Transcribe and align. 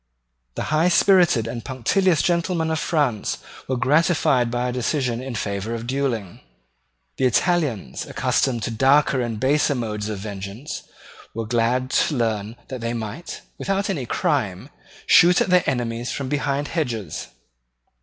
The 0.55 0.73
high 0.73 0.87
spirited 0.89 1.47
and 1.47 1.63
punctilious 1.63 2.23
gentlemen 2.23 2.71
of 2.71 2.79
France 2.79 3.37
were 3.67 3.77
gratified 3.77 4.49
by 4.49 4.67
a 4.67 4.71
decision 4.71 5.21
in 5.21 5.35
favour 5.35 5.75
of 5.75 5.85
duelling. 5.85 6.39
The 7.17 7.25
Italians, 7.25 8.07
accustomed 8.07 8.63
to 8.63 8.71
darker 8.71 9.21
and 9.21 9.39
baser 9.39 9.75
modes 9.75 10.09
of 10.09 10.17
vengeance, 10.17 10.81
were 11.35 11.45
glad 11.45 11.91
to 11.91 12.15
learn 12.15 12.55
that 12.69 12.81
they 12.81 12.95
might, 12.95 13.41
without 13.59 13.91
any 13.91 14.07
crime, 14.07 14.71
shoot 15.05 15.39
at 15.39 15.49
their 15.51 15.63
enemies 15.69 16.11
from 16.11 16.29
behind 16.29 16.69
hedges. 16.69 17.27